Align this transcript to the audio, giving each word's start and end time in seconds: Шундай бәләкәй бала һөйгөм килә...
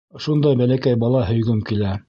Шундай 0.27 0.57
бәләкәй 0.61 1.01
бала 1.05 1.23
һөйгөм 1.31 1.65
килә... 1.71 1.97